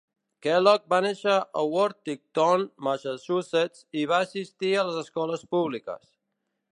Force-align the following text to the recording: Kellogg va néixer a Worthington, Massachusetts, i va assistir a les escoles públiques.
Kellogg 0.43 0.85
va 0.93 0.97
néixer 1.05 1.35
a 1.63 1.65
Worthington, 1.73 2.65
Massachusetts, 2.87 3.85
i 4.03 4.07
va 4.13 4.23
assistir 4.29 4.73
a 4.77 4.87
les 4.89 4.99
escoles 5.05 5.45
públiques. 5.57 6.09